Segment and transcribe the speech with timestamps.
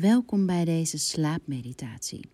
[0.00, 2.28] Welkom bij deze slaapmeditatie.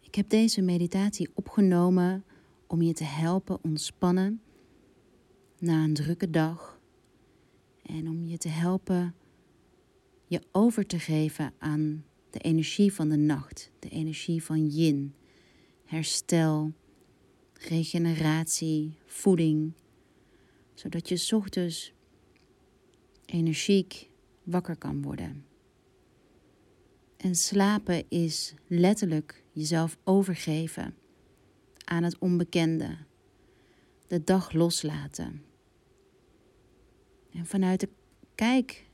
[0.00, 2.24] Ik heb deze meditatie opgenomen
[2.66, 4.40] om je te helpen ontspannen
[5.58, 6.80] na een drukke dag
[7.82, 9.14] en om je te helpen
[10.26, 15.14] je over te geven aan de energie van de nacht, de energie van yin,
[15.84, 16.72] herstel,
[17.52, 19.72] regeneratie, voeding,
[20.74, 21.92] zodat je ochtends
[23.26, 24.10] energiek
[24.42, 25.54] wakker kan worden.
[27.26, 30.94] En slapen is letterlijk jezelf overgeven
[31.84, 32.96] aan het onbekende,
[34.06, 35.42] de dag loslaten.
[37.32, 37.88] En vanuit de
[38.34, 38.86] kijk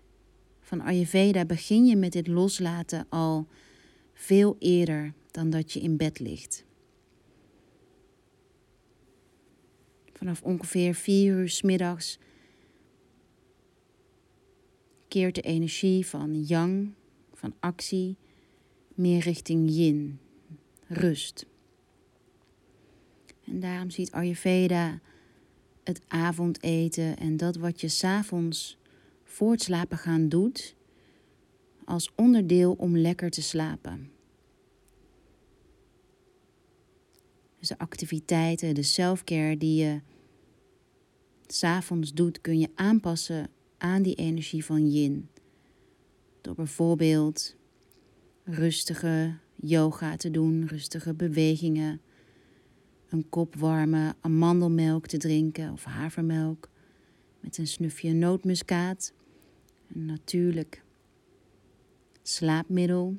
[0.60, 3.46] van Ayurveda begin je met dit loslaten al
[4.12, 6.64] veel eerder dan dat je in bed ligt.
[10.12, 12.18] Vanaf ongeveer vier uur s middags
[15.08, 16.94] keert de energie van yang,
[17.42, 18.16] van actie,
[18.94, 20.18] meer richting yin,
[20.86, 21.46] rust.
[23.44, 25.00] En daarom ziet Ayurveda
[25.84, 28.78] het avondeten en dat wat je s'avonds
[29.24, 30.74] voor het slapen gaan doet,
[31.84, 34.10] als onderdeel om lekker te slapen.
[37.58, 40.00] Dus de activiteiten, de selfcare die je
[41.46, 45.28] s'avonds doet, kun je aanpassen aan die energie van yin.
[46.42, 47.56] Door bijvoorbeeld
[48.44, 52.00] rustige yoga te doen, rustige bewegingen,
[53.08, 56.68] een kop warme amandelmelk te drinken of havermelk
[57.40, 59.12] met een snufje nootmuskaat,
[59.94, 60.82] een natuurlijk
[62.22, 63.16] slaapmiddel.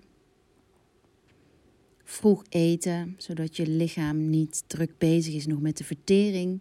[2.04, 6.60] Vroeg eten, zodat je lichaam niet druk bezig is nog met de vertering,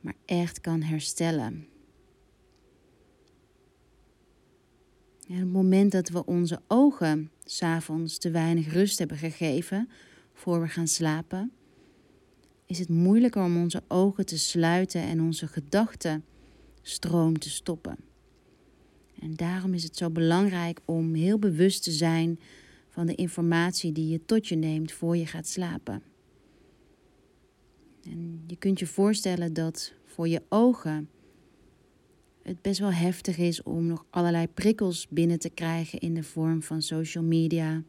[0.00, 1.66] maar echt kan herstellen.
[5.28, 9.88] En het moment dat we onze ogen s'avonds te weinig rust hebben gegeven
[10.32, 11.52] voor we gaan slapen,
[12.66, 17.96] is het moeilijker om onze ogen te sluiten en onze gedachtenstroom te stoppen.
[19.20, 22.40] En daarom is het zo belangrijk om heel bewust te zijn
[22.88, 26.02] van de informatie die je tot je neemt voor je gaat slapen.
[28.04, 31.08] En je kunt je voorstellen dat voor je ogen
[32.46, 36.62] het best wel heftig is om nog allerlei prikkels binnen te krijgen in de vorm
[36.62, 37.82] van social media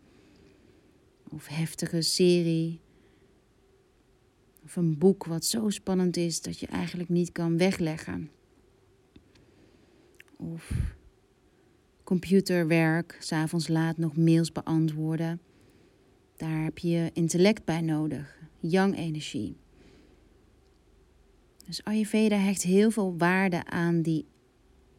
[1.29, 2.79] of heftige serie
[4.63, 8.29] of een boek wat zo spannend is dat je eigenlijk niet kan wegleggen.
[10.37, 10.71] Of
[12.03, 15.41] computerwerk, s'avonds laat nog mails beantwoorden.
[16.35, 19.55] Daar heb je intellect bij nodig, yang-energie.
[21.65, 24.25] Dus Ayurveda hecht heel veel waarde aan die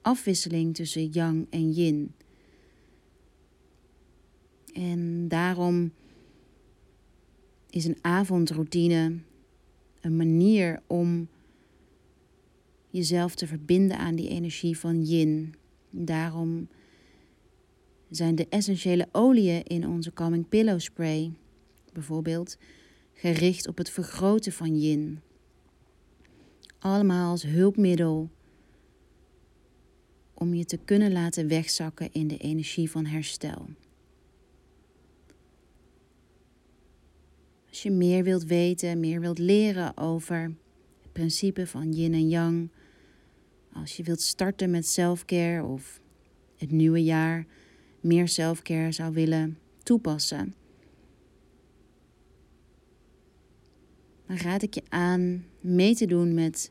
[0.09, 2.15] afwisseling tussen yang en yin.
[4.73, 5.93] En daarom
[7.71, 9.19] is een avondroutine
[10.01, 11.29] een manier om
[12.91, 15.55] jezelf te verbinden aan die energie van yin.
[15.91, 16.69] Daarom
[18.11, 21.33] zijn de essentiële oliën in onze Calming Pillow Spray
[21.93, 22.59] bijvoorbeeld
[23.13, 25.21] gericht op het vergroten van yin.
[26.79, 28.31] Allemaal als hulpmiddel
[30.39, 33.69] om je te kunnen laten wegzakken in de energie van herstel.
[37.69, 40.43] Als je meer wilt weten, meer wilt leren over
[41.03, 42.71] het principe van yin en yang,
[43.73, 46.01] als je wilt starten met selfcare of
[46.57, 47.47] het nieuwe jaar
[48.01, 50.55] meer selfcare zou willen toepassen,
[54.27, 56.71] dan raad ik je aan mee te doen met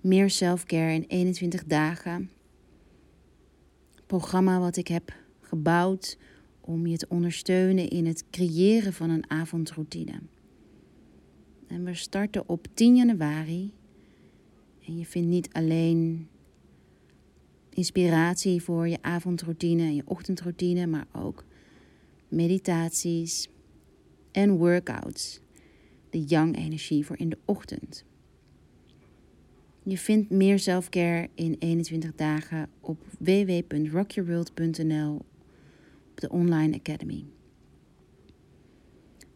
[0.00, 2.30] meer selfcare in 21 dagen.
[4.18, 6.18] Programma wat ik heb gebouwd
[6.60, 10.20] om je te ondersteunen in het creëren van een avondroutine.
[11.66, 13.72] En we starten op 10 januari.
[14.86, 16.28] En je vindt niet alleen
[17.68, 21.44] inspiratie voor je avondroutine en je ochtendroutine, maar ook
[22.28, 23.48] meditaties
[24.32, 25.40] en workouts.
[26.10, 28.04] De yang-energie voor in de ochtend.
[29.84, 35.14] Je vindt meer selfcare in 21 dagen op www.rockyourworld.nl
[36.10, 37.24] op de Online Academy.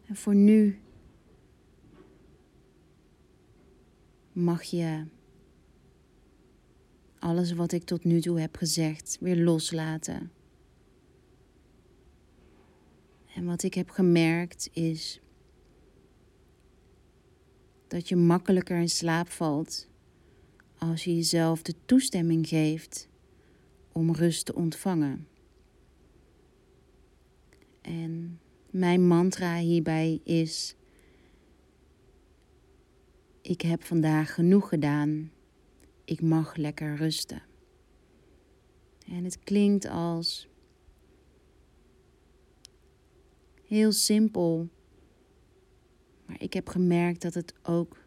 [0.05, 0.79] En voor nu
[4.31, 5.05] mag je
[7.19, 10.31] alles wat ik tot nu toe heb gezegd weer loslaten.
[13.35, 15.21] En wat ik heb gemerkt is
[17.87, 19.87] dat je makkelijker in slaap valt
[20.79, 23.09] als je jezelf de toestemming geeft
[23.91, 25.27] om rust te ontvangen.
[27.81, 28.39] En
[28.69, 30.75] mijn mantra hierbij is:
[33.41, 35.31] Ik heb vandaag genoeg gedaan.
[36.05, 37.41] Ik mag lekker rusten.
[39.07, 40.47] En het klinkt als
[43.63, 44.69] heel simpel,
[46.25, 48.06] maar ik heb gemerkt dat het ook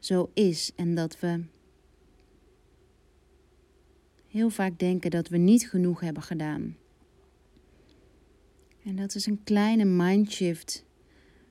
[0.00, 1.44] zo is en dat we
[4.28, 6.76] heel vaak denken dat we niet genoeg hebben gedaan.
[8.84, 10.84] En dat is een kleine mindshift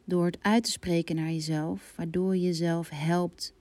[0.03, 3.53] door het uit te spreken naar jezelf, waardoor je jezelf helpt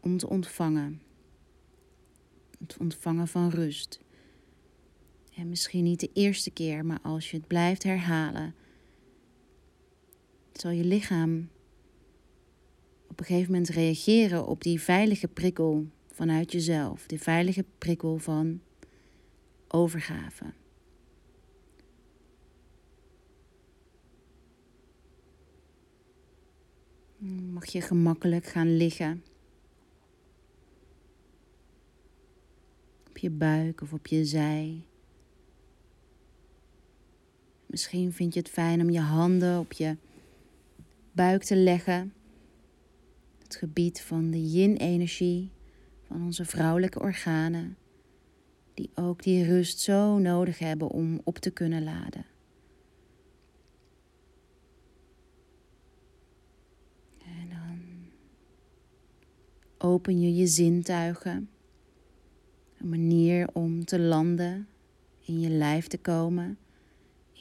[0.00, 1.02] om te ontvangen.
[2.58, 4.00] Het ontvangen van rust.
[5.36, 8.54] En misschien niet de eerste keer, maar als je het blijft herhalen,
[10.52, 11.48] zal je lichaam
[13.14, 18.60] op een gegeven moment reageren op die veilige prikkel vanuit jezelf, die veilige prikkel van
[19.68, 20.44] overgave.
[27.52, 29.24] Mag je gemakkelijk gaan liggen.
[33.08, 34.80] Op je buik of op je zij.
[37.66, 39.96] Misschien vind je het fijn om je handen op je
[41.12, 42.12] buik te leggen.
[43.56, 45.50] Gebied van de yin-energie
[46.06, 47.76] van onze vrouwelijke organen,
[48.74, 52.26] die ook die rust zo nodig hebben om op te kunnen laden.
[57.18, 57.80] En dan
[59.78, 61.48] open je je zintuigen,
[62.78, 64.68] een manier om te landen,
[65.20, 66.58] in je lijf te komen,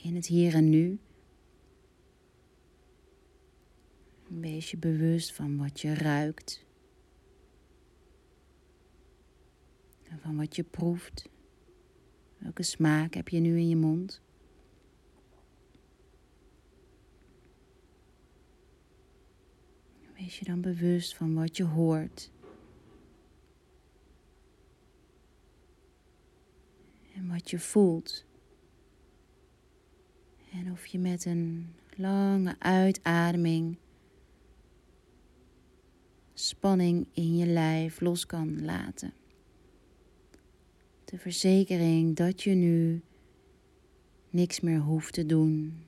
[0.03, 0.99] in het hier en nu.
[4.39, 6.65] Wees je bewust van wat je ruikt.
[10.03, 11.29] En van wat je proeft.
[12.37, 14.21] Welke smaak heb je nu in je mond?
[20.15, 22.31] Wees je dan bewust van wat je hoort.
[27.15, 28.25] En wat je voelt.
[30.51, 33.77] En of je met een lange uitademing
[36.47, 39.13] spanning in je lijf los kan laten.
[41.05, 43.01] De verzekering dat je nu
[44.29, 45.83] niks meer hoeft te doen.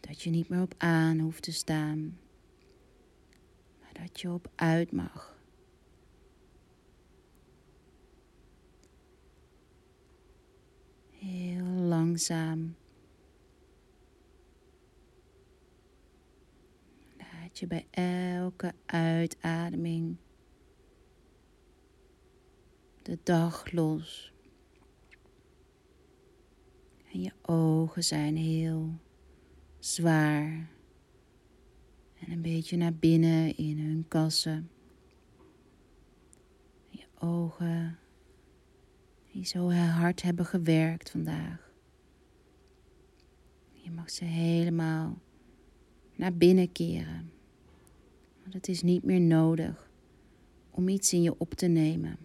[0.00, 2.18] Dat je niet meer op aan hoeft te staan.
[3.80, 5.36] Maar dat je op uit mag.
[11.10, 12.74] Heel langzaam
[17.58, 20.16] je bij elke uitademing
[23.02, 24.32] de dag los.
[27.12, 28.98] En je ogen zijn heel
[29.78, 30.68] zwaar
[32.20, 34.70] en een beetje naar binnen in hun kassen.
[36.88, 37.98] Je ogen
[39.32, 41.72] die zo hard hebben gewerkt vandaag.
[43.72, 45.18] Je mag ze helemaal
[46.14, 47.37] naar binnen keren.
[48.48, 49.90] Want het is niet meer nodig
[50.70, 52.18] om iets in je op te nemen.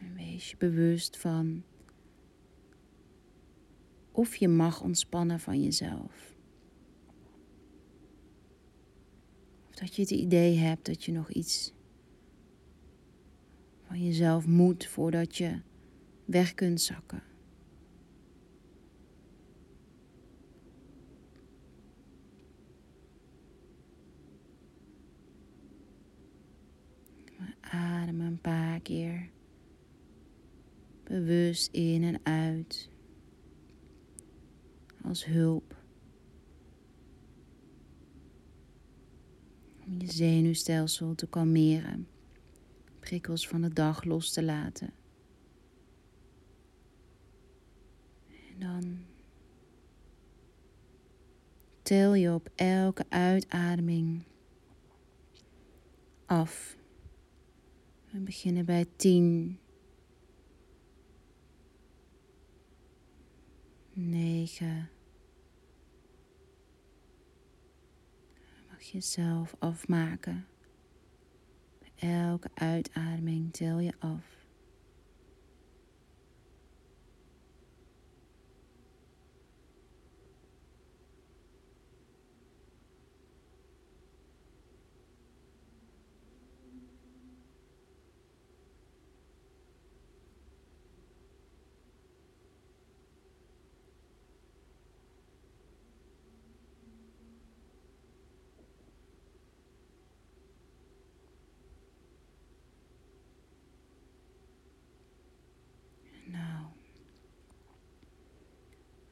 [0.00, 1.62] En wees je bewust van
[4.12, 6.34] of je mag ontspannen van jezelf.
[9.68, 11.72] Of dat je het idee hebt dat je nog iets
[13.82, 15.60] van jezelf moet voordat je
[16.24, 17.27] weg kunt zakken.
[28.38, 29.30] Een paar keer
[31.04, 32.90] bewust in en uit
[35.02, 35.76] als hulp.
[39.86, 42.08] Om je zenuwstelsel te kalmeren,
[43.00, 44.92] prikkels van de dag los te laten.
[48.28, 48.98] En dan
[51.82, 54.22] tel je op elke uitademing
[56.26, 56.76] af
[58.10, 59.58] we beginnen bij 10.
[63.92, 64.90] 9.
[68.68, 70.46] Mag je zelf afmaken.
[71.94, 74.37] Elke uitademing tel je af.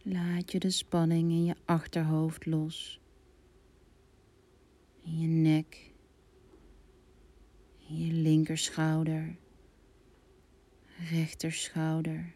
[0.09, 3.01] Laat je de spanning in je achterhoofd los.
[5.03, 5.93] In je nek.
[7.89, 9.37] In je linkerschouder.
[11.11, 12.35] Rechterschouder.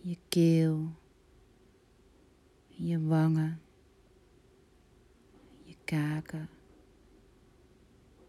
[0.00, 0.92] Je keel.
[2.68, 3.60] Je wangen.
[5.62, 6.48] Je kaken.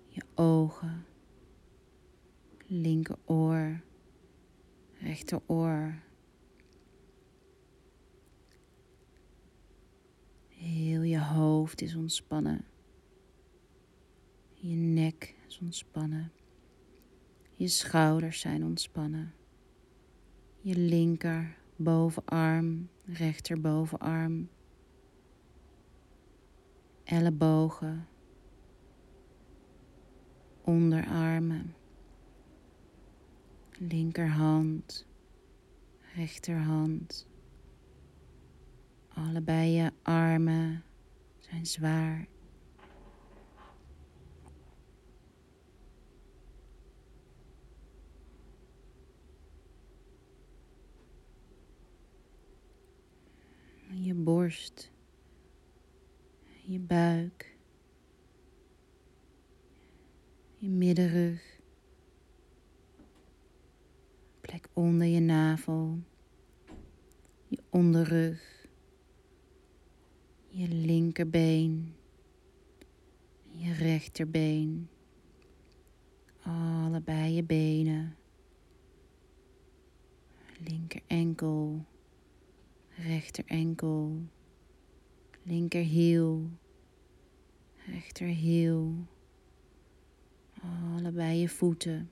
[0.08, 1.06] Je ogen.
[2.66, 3.82] Linkeroor.
[5.00, 6.06] Rechteroor
[10.68, 12.66] Heel je hoofd is ontspannen.
[14.54, 16.32] Je nek is ontspannen.
[17.56, 19.34] Je schouders zijn ontspannen.
[20.62, 24.50] Je linker bovenarm, rechter bovenarm.
[27.04, 28.08] Ellebogen.
[30.62, 31.76] Onderarmen.
[33.72, 35.06] Linkerhand,
[36.16, 37.28] rechterhand.
[39.18, 40.84] Allebei je armen
[41.40, 42.28] zijn zwaar.
[53.90, 54.92] Je borst,
[56.66, 57.58] je buik,
[60.56, 61.60] je middenrug,
[64.42, 66.00] plek onder je navel,
[67.48, 68.57] je onderrug
[70.58, 71.96] je linkerbeen,
[73.52, 74.90] je rechterbeen,
[76.42, 78.16] allebei je benen,
[80.60, 81.86] linker enkel,
[82.90, 84.22] rechter enkel,
[85.44, 86.50] linker hiel,
[87.86, 88.94] rechter hiel,
[90.62, 92.10] allebei je voeten.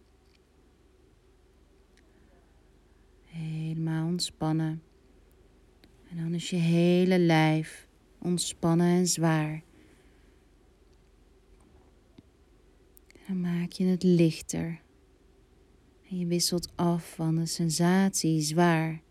[3.23, 4.81] Helemaal ontspannen.
[6.09, 7.87] En dan is je hele lijf
[8.25, 9.63] ontspannen en zwaar.
[13.27, 14.81] Dan maak je het lichter.
[16.09, 19.01] En je wisselt af van de sensatie zwaar.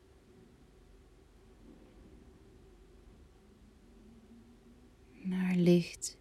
[5.23, 6.19] Naar licht.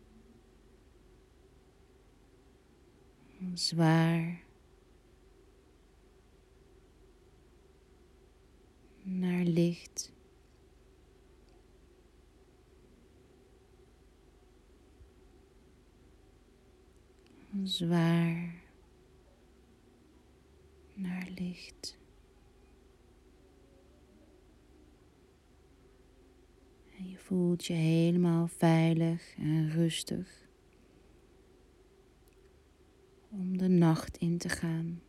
[3.54, 4.44] Zwaar.
[9.04, 10.13] Naar licht.
[17.68, 18.62] Zwaar
[20.94, 21.98] naar licht.
[26.98, 30.48] En je voelt je helemaal veilig en rustig
[33.30, 35.02] om de nacht in te gaan.